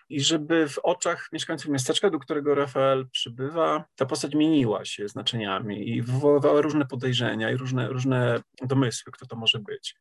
I 0.08 0.20
żeby 0.20 0.68
w 0.68 0.78
oczach 0.78 1.28
mieszkańców 1.32 1.70
miasteczka, 1.70 2.10
do 2.10 2.18
którego 2.18 2.54
Rafael 2.54 3.08
przybywa, 3.10 3.84
ta 3.96 4.06
postać 4.06 4.34
mieniła 4.34 4.84
się 4.84 5.08
znaczeniami 5.08 5.88
i 5.88 6.02
wywoływała 6.02 6.60
różne 6.60 6.86
podejrzenia 6.86 7.50
i 7.50 7.56
różne, 7.56 7.88
różne 7.88 8.40
domysły, 8.62 9.12
kto 9.12 9.26
to 9.26 9.36
może 9.36 9.58
być. 9.58 9.94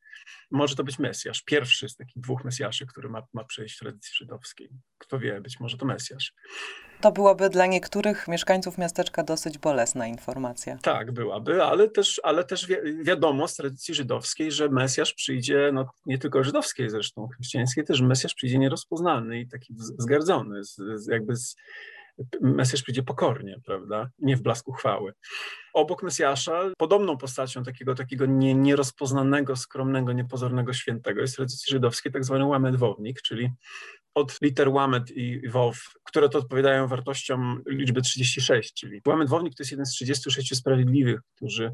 Może 0.51 0.75
to 0.75 0.83
być 0.83 0.99
Mesjasz, 0.99 1.43
pierwszy 1.43 1.89
z 1.89 1.95
takich 1.95 2.23
dwóch 2.23 2.43
Mesjaszy, 2.43 2.85
który 2.85 3.09
ma, 3.09 3.21
ma 3.33 3.43
przejść 3.43 3.75
w 3.75 3.79
tradycji 3.79 4.15
żydowskiej. 4.15 4.69
Kto 4.97 5.19
wie, 5.19 5.41
być 5.41 5.59
może 5.59 5.77
to 5.77 5.85
Mesjasz. 5.85 6.33
To 7.01 7.11
byłaby 7.11 7.49
dla 7.49 7.65
niektórych 7.65 8.27
mieszkańców 8.27 8.77
miasteczka 8.77 9.23
dosyć 9.23 9.57
bolesna 9.57 10.07
informacja. 10.07 10.77
Tak, 10.81 11.11
byłaby, 11.11 11.63
ale 11.63 11.89
też, 11.89 12.21
ale 12.23 12.43
też 12.43 12.67
wi 12.67 12.75
wiadomo 13.03 13.47
z 13.47 13.55
tradycji 13.55 13.93
żydowskiej, 13.93 14.51
że 14.51 14.69
Mesjasz 14.69 15.13
przyjdzie, 15.13 15.69
no 15.73 15.85
nie 16.05 16.17
tylko 16.17 16.43
żydowskiej 16.43 16.89
zresztą, 16.89 17.27
chrześcijańskiej 17.27 17.83
też, 17.83 18.01
Mesjasz 18.01 18.33
przyjdzie 18.33 18.57
nierozpoznany 18.59 19.39
i 19.39 19.47
taki 19.47 19.73
wzgardzony, 19.73 20.63
z, 20.63 20.75
z, 20.95 21.07
jakby 21.07 21.35
z, 21.35 21.55
Mesjasz 22.41 22.83
przyjdzie 22.83 23.03
pokornie, 23.03 23.59
prawda? 23.65 24.09
Nie 24.19 24.37
w 24.37 24.41
blasku 24.41 24.71
chwały. 24.71 25.13
Obok 25.73 26.03
Mesjasza, 26.03 26.71
podobną 26.77 27.17
postacią 27.17 27.63
takiego, 27.63 27.95
takiego 27.95 28.25
nie, 28.25 28.55
nierozpoznanego, 28.55 29.55
skromnego, 29.55 30.13
niepozornego 30.13 30.73
świętego 30.73 31.21
jest 31.21 31.33
w 31.33 31.37
tradycji 31.37 31.71
żydowskiej 31.71 32.11
tak 32.11 32.25
zwany 32.25 32.45
łamedwownik, 32.45 33.21
czyli 33.21 33.49
od 34.13 34.41
liter 34.41 34.69
łamet 34.69 35.11
i 35.11 35.41
wow, 35.53 35.71
które 36.03 36.29
to 36.29 36.39
odpowiadają 36.39 36.87
wartościom 36.87 37.61
liczby 37.67 38.01
36, 38.01 38.73
czyli 38.73 39.01
łamedwownik 39.07 39.55
to 39.55 39.63
jest 39.63 39.71
jeden 39.71 39.85
z 39.85 39.91
36 39.91 40.57
sprawiedliwych, 40.57 41.19
którzy 41.35 41.71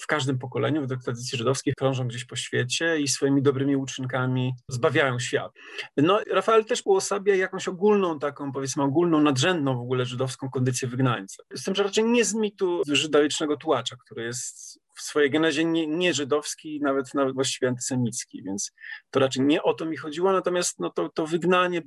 w 0.00 0.06
każdym 0.06 0.38
pokoleniu, 0.38 0.80
według 0.80 1.02
tradycji 1.02 1.38
żydowskiej, 1.38 1.74
krążą 1.74 2.08
gdzieś 2.08 2.24
po 2.24 2.36
świecie 2.36 3.00
i 3.00 3.08
swoimi 3.08 3.42
dobrymi 3.42 3.76
uczynkami 3.76 4.54
zbawiają 4.68 5.18
świat. 5.18 5.52
No, 5.96 6.20
Rafael 6.30 6.64
też 6.64 6.82
uosabia 6.84 7.34
jakąś 7.34 7.68
ogólną, 7.68 8.18
taką 8.18 8.52
powiedzmy 8.52 8.82
ogólną, 8.82 9.20
nadrzędną 9.20 9.76
w 9.76 9.80
ogóle 9.80 10.06
żydowską 10.06 10.50
kondycję 10.50 10.88
wygnańca. 10.88 11.42
Z 11.54 11.64
tym, 11.64 11.74
że 11.74 11.82
raczej 11.82 12.04
nie 12.04 12.24
z 12.24 12.34
mitu 12.34 12.82
żydowicznego 12.92 13.56
tułacza, 13.56 13.96
który 13.96 14.22
jest 14.22 14.80
w 14.98 15.02
swojej 15.02 15.30
genezie 15.30 15.64
nie, 15.64 15.86
nie 15.86 16.14
żydowski, 16.14 16.80
nawet, 16.80 17.14
nawet 17.14 17.34
właściwie 17.34 17.68
antysemicki, 17.68 18.42
więc 18.42 18.72
to 19.10 19.20
raczej 19.20 19.44
nie 19.44 19.62
o 19.62 19.74
to 19.74 19.86
mi 19.86 19.96
chodziło, 19.96 20.32
natomiast 20.32 20.78
no 20.78 20.90
to, 20.90 21.08
to 21.08 21.26
wygnanie, 21.26 21.82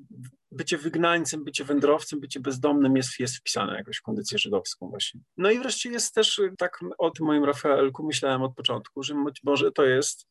bycie 0.51 0.77
wygnańcem, 0.77 1.43
bycie 1.43 1.63
wędrowcem, 1.63 2.19
bycie 2.19 2.39
bezdomnym 2.39 2.97
jest, 2.97 3.19
jest 3.19 3.37
wpisane 3.37 3.75
jakoś 3.75 3.97
w 3.97 4.01
kondycję 4.01 4.37
żydowską 4.37 4.89
właśnie. 4.89 5.21
No 5.37 5.51
i 5.51 5.59
wreszcie 5.59 5.89
jest 5.89 6.13
też, 6.13 6.41
tak 6.57 6.79
o 6.97 7.11
tym 7.11 7.25
moim 7.25 7.43
Rafaelku 7.43 8.05
myślałem 8.05 8.41
od 8.41 8.55
początku, 8.55 9.03
że 9.03 9.15
być 9.25 9.43
może 9.43 9.71
to 9.71 9.85
jest 9.85 10.27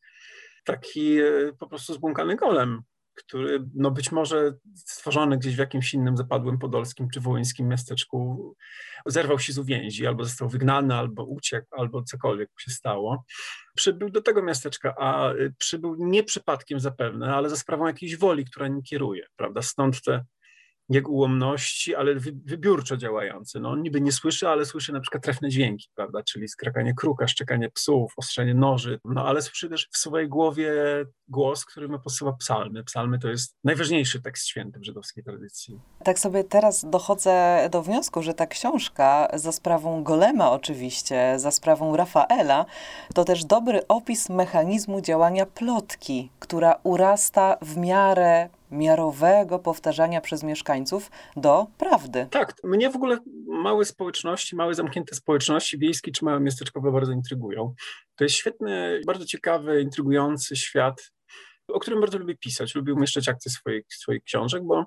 taki 0.63 1.19
e, 1.19 1.53
po 1.59 1.67
prostu 1.67 1.93
zbłąkany 1.93 2.35
golem, 2.35 2.81
który 3.15 3.65
no 3.75 3.91
być 3.91 4.11
może 4.11 4.53
stworzony 4.75 5.37
gdzieś 5.37 5.55
w 5.55 5.59
jakimś 5.59 5.93
innym 5.93 6.17
zapadłym 6.17 6.59
podolskim 6.59 7.09
czy 7.09 7.19
wołyńskim 7.19 7.67
miasteczku 7.67 8.55
zerwał 9.05 9.39
się 9.39 9.53
z 9.53 9.57
uwięzi, 9.57 10.07
albo 10.07 10.23
został 10.23 10.49
wygnany, 10.49 10.95
albo 10.95 11.25
uciekł, 11.25 11.67
albo 11.71 12.03
cokolwiek 12.03 12.49
się 12.59 12.71
stało. 12.71 13.25
Przybył 13.75 14.09
do 14.09 14.21
tego 14.21 14.43
miasteczka, 14.43 14.95
a 14.97 15.33
y, 15.33 15.53
przybył 15.57 15.95
nie 15.99 16.23
przypadkiem 16.23 16.79
zapewne, 16.79 17.35
ale 17.35 17.49
za 17.49 17.55
sprawą 17.55 17.87
jakiejś 17.87 18.15
woli, 18.15 18.45
która 18.45 18.67
nim 18.67 18.83
kieruje, 18.83 19.27
prawda? 19.35 19.61
Stąd 19.61 20.01
te 20.01 20.25
jego 20.89 21.11
ułomności, 21.11 21.95
ale 21.95 22.15
wybiórczo 22.15 22.97
działający. 22.97 23.59
No, 23.59 23.69
on 23.69 23.81
niby 23.81 24.01
nie 24.01 24.11
słyszy, 24.11 24.47
ale 24.47 24.65
słyszy 24.65 24.93
na 24.93 24.99
przykład 24.99 25.23
trefne 25.23 25.49
dźwięki, 25.49 25.87
prawda, 25.95 26.23
czyli 26.23 26.47
skrakanie 26.47 26.93
kruka, 26.93 27.27
szczekanie 27.27 27.69
psów, 27.69 28.13
ostrzenie 28.17 28.53
noży, 28.53 28.99
no 29.05 29.25
ale 29.25 29.41
słyszy 29.41 29.69
też 29.69 29.87
w 29.91 29.97
swojej 29.97 30.29
głowie 30.29 30.71
głos, 31.27 31.65
który 31.65 31.87
ma 31.87 31.99
posyła 31.99 32.33
psalmy. 32.33 32.83
Psalmy 32.83 33.19
to 33.19 33.27
jest 33.27 33.55
najważniejszy 33.63 34.21
tekst 34.21 34.47
święty 34.47 34.79
w 34.79 34.85
żydowskiej 34.85 35.23
tradycji. 35.23 35.79
Tak 36.03 36.19
sobie 36.19 36.43
teraz 36.43 36.85
dochodzę 36.89 37.67
do 37.71 37.81
wniosku, 37.83 38.23
że 38.23 38.33
ta 38.33 38.47
książka 38.47 39.27
za 39.33 39.51
sprawą 39.51 40.03
Golema 40.03 40.51
oczywiście, 40.51 41.39
za 41.39 41.51
sprawą 41.51 41.95
Rafaela, 41.95 42.65
to 43.15 43.25
też 43.25 43.45
dobry 43.45 43.87
opis 43.87 44.29
mechanizmu 44.29 45.01
działania 45.01 45.45
plotki, 45.45 46.29
która 46.39 46.75
urasta 46.83 47.57
w 47.61 47.77
miarę 47.77 48.49
miarowego 48.71 49.59
powtarzania 49.59 50.21
przez 50.21 50.43
mieszkańców 50.43 51.11
do 51.35 51.67
prawdy. 51.77 52.27
Tak, 52.31 52.55
mnie 52.63 52.89
w 52.89 52.95
ogóle 52.95 53.17
małe 53.47 53.85
społeczności, 53.85 54.55
małe 54.55 54.73
zamknięte 54.73 55.15
społeczności 55.15 55.77
wiejskie 55.77 56.11
czy 56.11 56.25
małe 56.25 56.39
miasteczkowe 56.39 56.91
bardzo 56.91 57.11
intrygują. 57.11 57.73
To 58.15 58.23
jest 58.23 58.35
świetny, 58.35 59.01
bardzo 59.05 59.25
ciekawy, 59.25 59.81
intrygujący 59.81 60.55
świat 60.55 61.11
o 61.67 61.79
którym 61.79 61.99
bardzo 61.99 62.17
lubię 62.17 62.35
pisać. 62.37 62.75
Lubię 62.75 62.93
umieszczać 62.93 63.29
akcje 63.29 63.51
swoich, 63.51 63.85
swoich 63.89 64.23
książek, 64.23 64.63
bo 64.63 64.85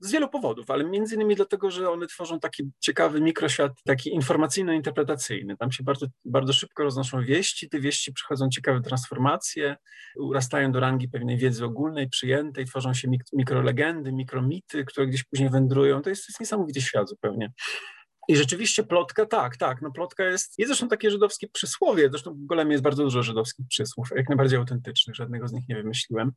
z 0.00 0.10
wielu 0.12 0.28
powodów, 0.28 0.70
ale 0.70 0.84
między 0.84 1.14
innymi 1.14 1.36
dlatego, 1.36 1.70
że 1.70 1.90
one 1.90 2.06
tworzą 2.06 2.40
taki 2.40 2.70
ciekawy 2.80 3.20
mikroświat, 3.20 3.72
taki 3.84 4.14
informacyjno-interpretacyjny. 4.14 5.56
Tam 5.56 5.72
się 5.72 5.84
bardzo, 5.84 6.06
bardzo 6.24 6.52
szybko 6.52 6.82
roznoszą 6.82 7.22
wieści, 7.22 7.68
te 7.68 7.80
wieści 7.80 8.12
przechodzą 8.12 8.48
ciekawe 8.48 8.80
transformacje, 8.80 9.76
urastają 10.16 10.72
do 10.72 10.80
rangi 10.80 11.08
pewnej 11.08 11.36
wiedzy 11.36 11.64
ogólnej, 11.64 12.08
przyjętej, 12.08 12.64
tworzą 12.64 12.94
się 12.94 13.08
mik 13.08 13.22
mikrolegendy, 13.32 14.12
mikromity, 14.12 14.84
które 14.84 15.06
gdzieś 15.06 15.24
później 15.24 15.50
wędrują. 15.50 16.02
To 16.02 16.10
jest, 16.10 16.26
to 16.26 16.30
jest 16.30 16.40
niesamowity 16.40 16.80
świat 16.80 17.08
zupełnie. 17.08 17.52
I 18.28 18.36
rzeczywiście 18.36 18.84
plotka, 18.84 19.26
tak, 19.26 19.56
tak, 19.56 19.82
no 19.82 19.90
plotka 19.90 20.24
jest, 20.24 20.58
jest 20.58 20.68
zresztą 20.68 20.88
takie 20.88 21.10
żydowskie 21.10 21.48
przysłowie, 21.48 22.08
zresztą 22.10 22.34
w 22.34 22.46
Golemie 22.46 22.72
jest 22.72 22.84
bardzo 22.84 23.02
dużo 23.04 23.22
żydowskich 23.22 23.66
przysłów, 23.68 24.08
jak 24.16 24.28
najbardziej 24.28 24.58
autentycznych, 24.58 25.16
żadnego 25.16 25.48
z 25.48 25.52
nich 25.52 25.68
nie 25.68 25.74
wymyśliłem. 25.74 26.32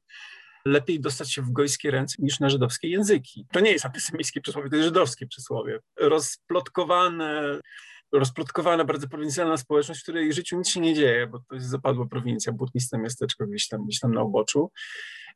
Lepiej 0.65 0.99
dostać 0.99 1.33
się 1.33 1.41
w 1.41 1.51
gojskie 1.51 1.91
ręce 1.91 2.15
niż 2.19 2.39
na 2.39 2.49
żydowskie 2.49 2.89
języki. 2.89 3.45
To 3.51 3.59
nie 3.59 3.71
jest 3.71 3.85
antysemickie 3.85 4.41
przysłowie, 4.41 4.69
to 4.69 4.75
jest 4.75 4.85
żydowskie 4.85 5.27
przysłowie. 5.27 5.79
Rozplotkowane, 5.99 7.59
rozplotkowana, 8.11 8.85
bardzo 8.85 9.07
prowincjalna 9.07 9.57
społeczność, 9.57 9.99
w 9.99 10.03
której 10.03 10.33
życiu 10.33 10.57
nic 10.57 10.69
się 10.69 10.79
nie 10.79 10.93
dzieje, 10.93 11.27
bo 11.27 11.39
to 11.39 11.55
jest 11.55 11.67
zapadła 11.67 12.05
prowincja, 12.07 12.53
błotniste 12.53 12.97
miasteczko 12.97 13.47
gdzieś 13.47 13.67
tam, 13.67 13.85
gdzieś 13.85 13.99
tam 13.99 14.13
na 14.13 14.23
uboczu 14.23 14.71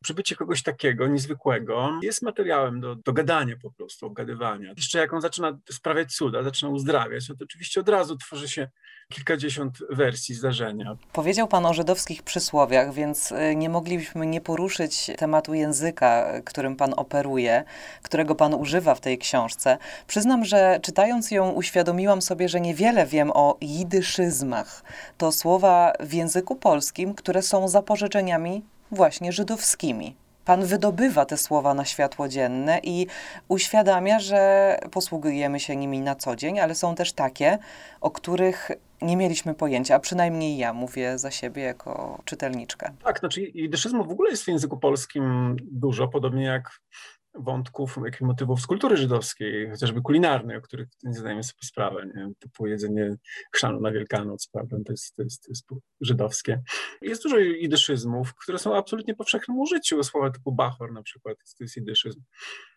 przybycie 0.04 0.36
kogoś 0.36 0.64
takiego 0.64 1.08
niezwykłego 1.08 2.00
jest 2.04 2.22
materiałem 2.22 2.80
do, 2.80 2.96
do 2.96 3.14
gadania 3.14 3.56
po 3.62 3.72
prostu, 3.72 4.06
obgadywania. 4.06 4.74
Jeszcze 4.78 5.00
jak 5.00 5.14
on 5.14 5.22
zaczyna 5.22 5.58
sprawiać 5.72 6.14
cuda, 6.14 6.44
zaczyna 6.44 6.72
uzdrawiać, 6.72 7.30
no 7.30 7.36
to 7.36 7.44
oczywiście 7.44 7.80
od 7.80 7.90
razu 7.90 8.18
tworzy 8.18 8.50
się 8.50 8.70
kilkadziesiąt 9.14 9.78
wersji 9.90 10.36
zdarzenia. 10.36 10.98
Powiedział 11.14 11.48
Pan 11.48 11.66
o 11.66 11.74
żydowskich 11.74 12.24
przysłowiach, 12.24 12.94
więc 12.94 13.32
y, 13.32 13.56
nie 13.56 13.70
moglibyśmy 13.70 14.26
nie 14.26 14.42
poruszyć 14.42 15.12
tematu 15.18 15.54
języka, 15.54 16.42
którym 16.46 16.76
Pan 16.76 16.94
operuje, 16.98 17.64
którego 18.02 18.36
Pan 18.36 18.54
używa 18.54 18.96
w 18.96 19.02
tej 19.02 19.18
książce. 19.18 19.78
Przyznam, 20.08 20.46
że 20.46 20.80
czytając 20.82 21.32
ją 21.32 21.52
uświadomiłam 21.52 22.22
sobie, 22.22 22.50
że 22.50 22.62
niewiele 22.62 23.06
wiem 23.06 23.32
o 23.34 23.58
jidyszyzmach. 23.62 24.84
To 25.18 25.32
słowa 25.32 25.94
w 26.00 26.14
języku 26.14 26.56
polskim, 26.56 27.16
które 27.16 27.42
są 27.42 27.68
zapożyczeniami 27.68 28.64
właśnie 28.92 29.32
żydowskimi. 29.32 30.16
Pan 30.46 30.66
wydobywa 30.66 31.26
te 31.26 31.38
słowa 31.38 31.74
na 31.74 31.86
światło 31.86 32.28
dzienne 32.28 32.80
i 32.84 33.08
uświadamia, 33.48 34.20
że 34.20 34.80
posługujemy 34.92 35.60
się 35.60 35.76
nimi 35.76 36.02
na 36.02 36.16
co 36.16 36.36
dzień, 36.36 36.60
ale 36.60 36.76
są 36.76 36.96
też 36.96 37.14
takie, 37.14 37.58
o 38.02 38.12
których 38.12 38.72
nie 39.02 39.18
mieliśmy 39.18 39.54
pojęcia, 39.54 39.96
a 39.96 40.00
przynajmniej 40.00 40.58
ja 40.58 40.74
mówię 40.74 41.18
za 41.18 41.32
siebie 41.32 41.64
jako 41.64 42.22
czytelniczka. 42.26 42.92
Tak, 43.04 43.20
znaczy 43.20 43.42
jidyszyzmu 43.42 44.06
w 44.06 44.12
ogóle 44.12 44.30
jest 44.30 44.44
w 44.44 44.48
języku 44.48 44.78
polskim 44.78 45.56
dużo, 45.72 46.08
podobnie 46.08 46.44
jak 46.44 46.80
wątków, 47.36 48.00
jakich 48.06 48.22
motywów 48.22 48.62
z 48.62 48.68
kultury 48.68 48.98
żydowskiej, 48.98 49.70
chociażby 49.70 50.02
kulinarnej, 50.02 50.58
o 50.58 50.62
których 50.62 50.88
nie 51.04 51.14
zdajemy 51.14 51.44
sobie 51.44 51.60
sprawę, 51.62 52.06
nie? 52.16 52.32
typu 52.40 52.68
jedzenie 52.68 53.16
chrzanu 53.56 53.82
na 53.82 53.92
Wielkanoc, 53.92 54.48
prawda? 54.48 54.78
To, 54.86 54.94
jest, 54.94 55.16
to, 55.16 55.24
jest, 55.24 55.44
to 55.44 55.52
jest 55.52 55.68
żydowskie. 56.02 56.62
Jest 57.02 57.24
dużo 57.24 57.38
jidyszyzmów, 57.40 58.36
które 58.36 58.60
są 58.60 58.76
absolutnie 58.76 59.16
powszechnym 59.16 59.60
użyciu, 59.60 60.04
słowa 60.04 60.32
typu 60.32 60.52
bachor 60.52 60.92
na 60.92 61.04
przykład, 61.04 61.38
to 61.58 61.64
jest 61.64 61.78
jidyszyzm, 61.78 62.22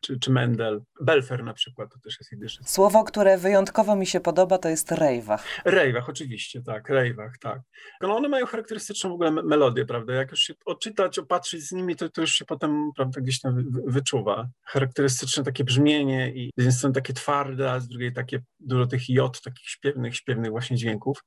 czy, 0.01 0.19
czy 0.19 0.31
Mendel, 0.31 0.83
Belfer 1.01 1.45
na 1.45 1.55
przykład, 1.55 1.93
to 1.93 1.99
też 1.99 2.19
jest 2.21 2.33
jidyszyzm. 2.33 2.65
Słowo, 2.65 3.05
które 3.05 3.39
wyjątkowo 3.39 3.97
mi 3.97 4.07
się 4.07 4.21
podoba, 4.21 4.59
to 4.59 4.69
jest 4.69 4.93
rejwach. 4.93 5.45
Rejwach, 5.65 6.09
oczywiście, 6.09 6.63
tak, 6.63 6.89
rejwach, 6.89 7.39
tak. 7.39 7.61
No 8.01 8.17
one 8.17 8.29
mają 8.29 8.47
charakterystyczną 8.47 9.11
w 9.11 9.13
ogóle 9.13 9.31
melodię, 9.31 9.87
prawda? 9.87 10.15
Jak 10.15 10.31
już 10.31 10.41
się 10.41 10.55
odczytać, 10.65 11.19
opatrzyć 11.19 11.63
z 11.63 11.73
nimi, 11.73 11.97
to, 11.97 12.09
to 12.09 12.21
już 12.21 12.33
się 12.33 12.45
potem, 12.45 12.91
prawda, 12.97 13.21
gdzieś 13.21 13.41
tam 13.41 13.65
wyczuwa 13.87 14.42
charakterystyczne 14.67 15.45
takie 15.45 15.65
brzmienie 15.65 16.33
i 16.35 16.51
z 16.57 16.63
jednej 16.63 16.73
strony 16.73 16.95
takie 16.95 17.13
twarde, 17.13 17.73
a 17.73 17.81
z 17.81 17.89
drugiej 17.89 18.13
takie 18.13 18.41
dużo 18.61 18.87
tych 18.87 19.09
jod, 19.09 19.43
takich 19.43 19.69
śpiewnych, 19.69 20.17
śpiewnych 20.17 20.51
właśnie 20.51 20.77
dźwięków. 20.77 21.19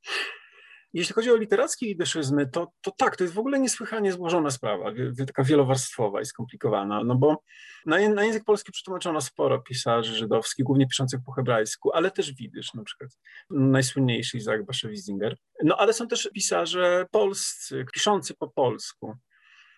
Jeśli 0.95 1.15
chodzi 1.15 1.31
o 1.31 1.36
literackie 1.36 1.86
idyszyzmy, 1.86 2.48
to, 2.48 2.67
to 2.81 2.91
tak, 2.98 3.17
to 3.17 3.24
jest 3.24 3.34
w 3.34 3.39
ogóle 3.39 3.60
niesłychanie 3.60 4.12
złożona 4.12 4.51
sprawa, 4.51 4.91
taka 5.27 5.43
wielowarstwowa 5.43 6.22
i 6.22 6.25
skomplikowana, 6.25 7.03
no 7.03 7.15
bo 7.15 7.43
na, 7.86 8.10
na 8.10 8.24
język 8.24 8.43
polski 8.43 8.72
przetłumaczono 8.72 9.22
sporo 9.22 9.62
pisarzy 9.62 10.15
żydowskich, 10.15 10.65
głównie 10.65 10.88
piszących 10.88 11.19
po 11.25 11.31
hebrajsku, 11.31 11.91
ale 11.93 12.12
też 12.12 12.34
widysz 12.34 12.74
na 12.74 12.84
przykład, 12.84 13.10
najsłynniejszy 13.50 14.38
Isaac 14.38 14.62
Bashevis-Singer. 14.62 15.36
No 15.63 15.77
ale 15.77 15.93
są 15.93 16.07
też 16.07 16.29
pisarze 16.34 17.05
polscy, 17.12 17.86
piszący 17.93 18.34
po 18.34 18.48
polsku 18.48 19.15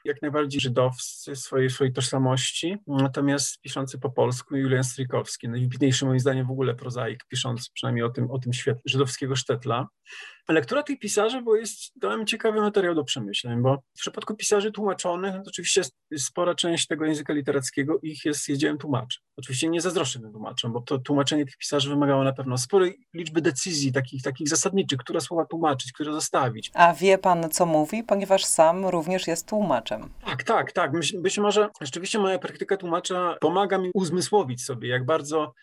jak 0.07 0.21
najbardziej 0.21 0.61
żydowscy 0.61 1.35
swojej, 1.35 1.69
swojej 1.69 1.93
tożsamości, 1.93 2.77
natomiast 2.87 3.61
piszący 3.61 3.99
po 3.99 4.09
polsku 4.09 4.55
Julian 4.55 4.83
Strykowski, 4.83 5.49
najwybitniejszy 5.49 6.05
moim 6.05 6.19
zdaniem 6.19 6.47
w 6.47 6.51
ogóle 6.51 6.75
prozaik, 6.75 7.25
piszący 7.27 7.69
przynajmniej 7.73 8.05
o 8.05 8.09
tym, 8.09 8.31
o 8.31 8.39
tym 8.39 8.53
świecie 8.53 8.81
żydowskiego 8.85 9.35
sztetla, 9.35 9.87
lektura 10.53 10.83
tych 10.83 10.99
pisarzy, 10.99 11.41
bo 11.41 11.55
jest 11.55 11.91
dałem 11.95 12.25
ciekawy 12.25 12.61
materiał 12.61 12.95
do 12.95 13.03
przemyśleń, 13.03 13.61
bo 13.61 13.77
w 13.95 13.99
przypadku 13.99 14.35
pisarzy 14.35 14.71
tłumaczonych, 14.71 15.33
no 15.35 15.43
to 15.43 15.49
oczywiście 15.49 15.81
spora 16.17 16.55
część 16.55 16.87
tego 16.87 17.05
języka 17.05 17.33
literackiego 17.33 17.99
ich 18.03 18.25
jest, 18.25 18.49
jest 18.49 18.61
dziełem 18.61 18.77
tłumaczy. 18.77 19.19
Oczywiście 19.37 19.69
nie 19.69 19.81
zazdroszczę 19.81 20.19
tym 20.19 20.31
tłumaczom, 20.31 20.73
bo 20.73 20.81
to 20.81 20.97
tłumaczenie 20.97 21.45
tych 21.45 21.57
pisarzy 21.57 21.89
wymagało 21.89 22.23
na 22.23 22.33
pewno 22.33 22.57
sporej 22.57 22.99
liczby 23.13 23.41
decyzji, 23.41 23.91
takich, 23.91 24.23
takich 24.23 24.49
zasadniczych, 24.49 24.99
które 24.99 25.21
słowa 25.21 25.45
tłumaczyć, 25.45 25.91
które 25.91 26.13
zostawić. 26.13 26.71
A 26.73 26.93
wie 26.93 27.17
pan, 27.17 27.49
co 27.49 27.65
mówi, 27.65 28.03
ponieważ 28.03 28.45
sam 28.45 28.85
również 28.85 29.27
jest 29.27 29.47
tłumaczem. 29.47 30.09
Tak, 30.25 30.43
tak, 30.43 30.71
tak. 30.71 30.91
Być 31.21 31.37
może 31.37 31.69
rzeczywiście 31.81 32.19
moja 32.19 32.39
praktyka 32.39 32.77
tłumacza 32.77 33.37
pomaga 33.41 33.77
mi 33.77 33.91
uzmysłowić 33.93 34.63
sobie, 34.63 34.89
jak 34.89 35.05
bardzo 35.05 35.53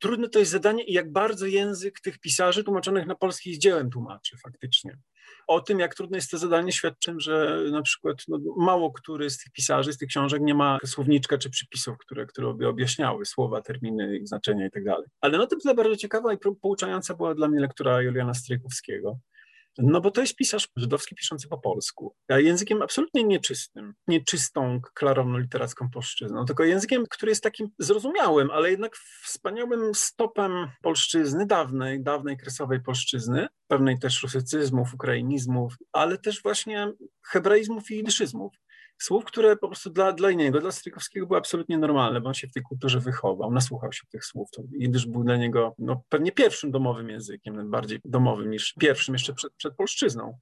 trudne 0.00 0.28
to 0.28 0.38
jest 0.38 0.50
zadanie 0.50 0.84
i 0.84 0.92
jak 0.92 1.12
bardzo 1.12 1.46
język 1.46 2.00
tych 2.00 2.18
pisarzy 2.18 2.64
tłumaczonych 2.64 3.06
na 3.06 3.14
polski 3.14 3.50
jest 3.50 3.62
dziełem 3.62 3.90
tłumaczy 3.90 4.36
faktycznie. 4.42 4.98
O 5.46 5.60
tym, 5.60 5.78
jak 5.78 5.94
trudne 5.94 6.18
jest 6.18 6.30
to 6.30 6.38
zadanie, 6.38 6.72
świadczy, 6.72 7.14
że 7.16 7.64
na 7.70 7.82
przykład 7.82 8.16
no, 8.28 8.38
mało 8.56 8.92
który 8.92 9.30
z 9.30 9.38
tych 9.38 9.52
pisarzy, 9.52 9.92
z 9.92 9.98
tych 9.98 10.08
książek 10.08 10.42
nie 10.42 10.54
ma 10.54 10.78
słowniczka 10.86 11.38
czy 11.38 11.50
przypisów, 11.50 11.98
które, 11.98 12.26
które 12.26 12.54
by 12.54 12.68
objaśniały 12.68 13.26
słowa, 13.26 13.62
terminy, 13.62 14.20
znaczenia 14.24 14.66
i 14.66 14.70
tak. 14.70 14.82
Ale 15.20 15.38
no 15.38 15.46
to 15.46 15.74
bardzo 15.74 15.96
ciekawa 15.96 16.32
i 16.32 16.38
pouczająca 16.62 17.14
była 17.14 17.34
dla 17.34 17.48
mnie 17.48 17.60
lektura 17.60 18.02
Juliana 18.02 18.34
Strykowskiego. 18.34 19.18
No 19.78 20.00
bo 20.00 20.10
to 20.10 20.20
jest 20.20 20.36
pisarz 20.36 20.68
żydowski 20.76 21.14
piszący 21.14 21.48
po 21.48 21.58
polsku, 21.58 22.14
a 22.28 22.38
językiem 22.38 22.82
absolutnie 22.82 23.24
nieczystym, 23.24 23.94
nieczystą, 24.08 24.80
klarowną 24.94 25.38
literacką 25.38 25.90
polszczyzną, 25.90 26.44
tylko 26.44 26.64
językiem, 26.64 27.04
który 27.10 27.30
jest 27.30 27.42
takim 27.42 27.68
zrozumiałym, 27.78 28.50
ale 28.50 28.70
jednak 28.70 28.96
wspaniałym 29.22 29.94
stopem 29.94 30.52
polszczyzny, 30.82 31.46
dawnej, 31.46 32.02
dawnej 32.02 32.36
kresowej 32.36 32.82
polszczyzny, 32.82 33.46
pewnej 33.68 33.98
też 33.98 34.22
rusycyzmów, 34.22 34.94
ukrainizmów, 34.94 35.74
ale 35.92 36.18
też 36.18 36.42
właśnie 36.42 36.92
hebraizmów 37.22 37.90
i 37.90 37.94
jidyszyzmów 37.94 38.52
słów, 39.02 39.24
które 39.24 39.56
po 39.56 39.68
prostu 39.68 39.90
dla, 39.90 40.12
dla 40.12 40.30
niego, 40.30 40.60
dla 40.60 40.72
Strykowskiego 40.72 41.26
były 41.26 41.38
absolutnie 41.38 41.78
normalne, 41.78 42.20
bo 42.20 42.28
on 42.28 42.34
się 42.34 42.48
w 42.48 42.52
tej 42.52 42.62
kulturze 42.62 43.00
wychował, 43.00 43.52
nasłuchał 43.52 43.92
się 43.92 44.06
tych 44.06 44.24
słów. 44.24 44.50
To 44.50 44.62
jidysz 44.72 45.06
był 45.06 45.24
dla 45.24 45.36
niego 45.36 45.74
no, 45.78 46.02
pewnie 46.08 46.32
pierwszym 46.32 46.70
domowym 46.70 47.08
językiem, 47.08 47.70
bardziej 47.70 48.00
domowym 48.04 48.50
niż 48.50 48.74
pierwszym 48.80 49.14
jeszcze 49.14 49.34
przed, 49.34 49.52
przed 49.54 49.76
polszczyzną. 49.76 50.38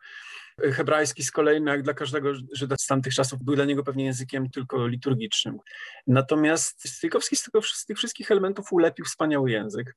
Hebrajski 0.60 1.22
z 1.22 1.30
kolei, 1.30 1.60
no 1.60 1.72
jak 1.72 1.82
dla 1.82 1.94
każdego 1.94 2.32
Żyda 2.52 2.76
z 2.78 2.86
tamtych 2.86 3.14
czasów, 3.14 3.42
był 3.42 3.54
dla 3.54 3.64
niego 3.64 3.82
pewnie 3.82 4.04
językiem 4.04 4.50
tylko 4.50 4.86
liturgicznym. 4.86 5.58
Natomiast 6.06 6.88
Strykowski 6.88 7.36
z, 7.36 7.42
tego, 7.42 7.62
z 7.62 7.84
tych 7.84 7.96
wszystkich 7.96 8.30
elementów 8.30 8.72
ulepił 8.72 9.04
wspaniały 9.04 9.50
język, 9.50 9.96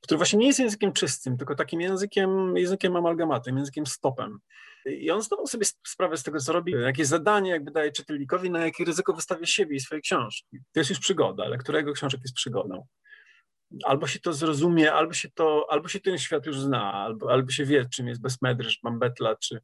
który 0.00 0.16
właśnie 0.16 0.38
nie 0.38 0.46
jest 0.46 0.58
językiem 0.58 0.92
czystym, 0.92 1.36
tylko 1.36 1.54
takim 1.54 1.80
językiem, 1.80 2.56
językiem 2.56 2.96
amalgamatem, 2.96 3.56
językiem 3.56 3.86
stopem. 3.86 4.38
I 4.86 5.10
on 5.10 5.22
zdawał 5.22 5.46
sobie 5.46 5.66
sprawę 5.86 6.16
z 6.16 6.22
tego, 6.22 6.40
co 6.40 6.52
robi, 6.52 6.72
jakie 6.72 7.04
zadanie 7.04 7.50
jakby 7.50 7.70
daje 7.70 7.92
czytelnikowi, 7.92 8.50
na 8.50 8.64
jakie 8.64 8.84
ryzyko 8.84 9.12
wystawia 9.12 9.46
siebie 9.46 9.76
i 9.76 9.80
swoje 9.80 10.00
książki. 10.00 10.58
To 10.72 10.80
jest 10.80 10.90
już 10.90 10.98
przygoda, 10.98 11.44
ale 11.44 11.58
którego 11.58 11.92
książek 11.92 12.20
jest 12.20 12.34
przygodą? 12.34 12.86
Albo 13.84 14.06
się 14.06 14.20
to 14.20 14.32
zrozumie, 14.32 14.92
albo 14.92 15.12
się, 15.12 15.28
to, 15.34 15.66
albo 15.70 15.88
się 15.88 16.00
ten 16.00 16.18
świat 16.18 16.46
już 16.46 16.60
zna, 16.60 16.92
albo, 16.92 17.32
albo 17.32 17.50
się 17.50 17.64
wie, 17.64 17.86
czym 17.94 18.08
jest 18.08 18.20
Besmedrysz, 18.20 18.80
Bambetla, 18.82 19.36
czy, 19.36 19.60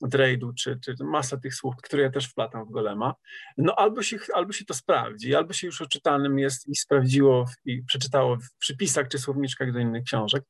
Drejdu, 0.00 0.52
czy, 0.52 0.78
czy 0.84 0.94
masa 1.04 1.36
tych 1.36 1.54
słów, 1.54 1.74
które 1.82 2.02
ja 2.02 2.10
też 2.10 2.26
wplatam 2.26 2.64
w 2.64 2.70
Golema, 2.70 3.14
no 3.58 3.74
albo 3.74 4.02
się, 4.02 4.18
albo 4.34 4.52
się 4.52 4.64
to 4.64 4.74
sprawdzi, 4.74 5.34
albo 5.34 5.52
się 5.52 5.66
już 5.66 5.82
oczytanym 5.82 6.38
jest 6.38 6.68
i 6.68 6.76
sprawdziło 6.76 7.44
i 7.64 7.82
przeczytało 7.82 8.36
w 8.36 8.58
przypisach 8.58 9.08
czy 9.08 9.18
słowniczkach 9.18 9.72
do 9.72 9.78
innych 9.78 10.04
książek, 10.04 10.44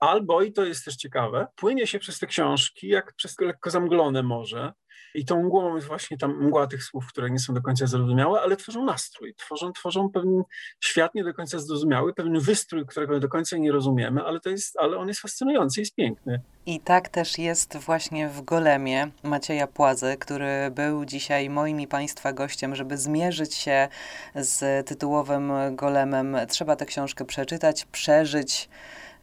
albo, 0.00 0.42
i 0.42 0.52
to 0.52 0.64
jest 0.64 0.84
też 0.84 0.96
ciekawe, 0.96 1.46
płynie 1.56 1.86
się 1.86 1.98
przez 1.98 2.18
te 2.18 2.26
książki 2.26 2.88
jak 2.88 3.14
przez 3.14 3.40
lekko 3.40 3.70
zamglone 3.70 4.22
morze, 4.22 4.72
i 5.14 5.24
tą 5.24 5.42
mgłą 5.42 5.74
jest 5.74 5.86
właśnie 5.86 6.18
tam 6.18 6.46
mgła 6.46 6.66
tych 6.66 6.84
słów, 6.84 7.06
które 7.06 7.30
nie 7.30 7.38
są 7.38 7.54
do 7.54 7.62
końca 7.62 7.86
zrozumiałe, 7.86 8.40
ale 8.40 8.56
tworzą 8.56 8.84
nastrój, 8.84 9.34
tworzą, 9.34 9.72
tworzą 9.72 10.10
pewien 10.10 10.42
świat 10.80 11.14
nie 11.14 11.24
do 11.24 11.34
końca 11.34 11.58
zrozumiały, 11.58 12.14
pewien 12.14 12.40
wystrój, 12.40 12.86
którego 12.86 13.20
do 13.20 13.28
końca 13.28 13.56
nie 13.56 13.72
rozumiemy, 13.72 14.22
ale, 14.22 14.40
to 14.40 14.50
jest, 14.50 14.78
ale 14.78 14.98
on 14.98 15.08
jest 15.08 15.20
fascynujący, 15.20 15.80
jest 15.80 15.94
piękny. 15.94 16.40
I 16.66 16.80
tak 16.80 17.08
też 17.08 17.38
jest 17.38 17.76
właśnie 17.76 18.28
w 18.28 18.42
Golemie 18.42 19.10
Macieja 19.22 19.66
Płazy, 19.66 20.16
który 20.20 20.70
był 20.70 21.04
dzisiaj 21.04 21.50
moim 21.50 21.80
i 21.80 21.86
Państwa 21.86 22.32
gościem, 22.32 22.74
żeby 22.74 22.96
zmierzyć 22.96 23.54
się 23.54 23.88
z 24.34 24.86
tytułowym 24.86 25.52
Golemem. 25.76 26.36
Trzeba 26.48 26.76
tę 26.76 26.86
książkę 26.86 27.24
przeczytać, 27.24 27.84
przeżyć, 27.84 28.68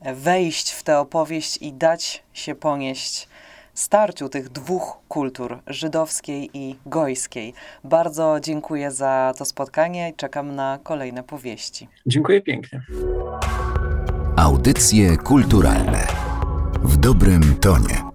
wejść 0.02 0.72
w 0.72 0.84
tę 0.84 1.00
opowieść 1.00 1.58
i 1.58 1.74
dać 1.74 2.24
się 2.34 2.56
ponieść 2.56 3.28
starciu 3.74 4.30
tych 4.30 4.50
dwóch 4.50 4.98
kultur, 5.08 5.60
żydowskiej 5.68 6.50
i 6.54 6.76
gojskiej. 6.86 7.54
Bardzo 7.84 8.38
dziękuję 8.42 8.92
za 8.92 9.34
to 9.38 9.46
spotkanie 9.46 10.10
i 10.10 10.14
czekam 10.14 10.56
na 10.56 10.80
kolejne 10.84 11.24
powieści. 11.24 11.88
Dziękuję 12.06 12.42
pięknie. 12.42 12.82
Audycje 14.38 15.18
kulturalne 15.18 16.08
w 16.84 16.98
dobrym 16.98 17.56
tonie. 17.62 18.07